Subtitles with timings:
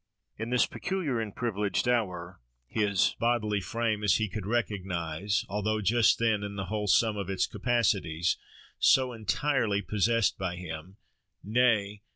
[0.35, 6.17] In this peculiar and privileged hour, his bodily frame, as he could recognise, although just
[6.17, 8.35] then, in the whole sum of its capacities,
[8.79, 12.01] so entirely possessed by him—Nay!